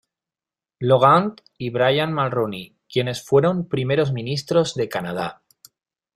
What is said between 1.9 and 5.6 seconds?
Mulroney, quienes fueron primeros ministros de Canadá.